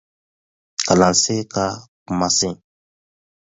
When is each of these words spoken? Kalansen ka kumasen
Kalansen 0.85 1.39
ka 1.51 1.63
kumasen 2.05 2.55